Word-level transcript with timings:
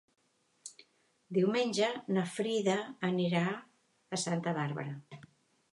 Diumenge 1.39 1.89
na 2.17 2.25
Frida 2.37 2.77
anirà 3.11 3.45
a 4.19 4.23
Santa 4.27 4.57
Bàrbara. 4.63 5.21